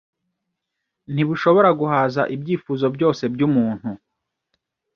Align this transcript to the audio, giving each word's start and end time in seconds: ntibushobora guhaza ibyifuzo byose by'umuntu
ntibushobora 1.13 1.69
guhaza 1.79 2.21
ibyifuzo 2.35 2.85
byose 2.95 3.23
by'umuntu 3.33 3.89